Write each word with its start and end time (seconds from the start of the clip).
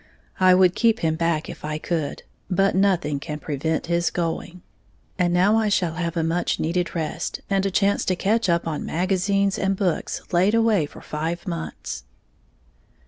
I 0.39 0.55
would 0.55 0.73
keep 0.73 1.01
him 1.01 1.13
back 1.13 1.47
if 1.47 1.63
I 1.63 1.77
could; 1.77 2.23
but 2.49 2.73
nothing 2.73 3.19
can 3.19 3.37
prevent 3.37 3.85
his 3.85 4.09
going. 4.09 4.63
And 5.19 5.31
now 5.31 5.57
I 5.57 5.69
shall 5.69 5.93
have 5.93 6.17
a 6.17 6.23
much 6.23 6.59
needed 6.59 6.95
rest, 6.95 7.41
and 7.51 7.67
a 7.67 7.69
chance 7.69 8.03
to 8.05 8.15
catch 8.15 8.49
up 8.49 8.67
on 8.67 8.83
magazines 8.83 9.59
and 9.59 9.75
books 9.77 10.23
laid 10.31 10.55
away 10.55 10.87
for 10.87 11.01
five 11.01 11.45
months. 11.47 12.03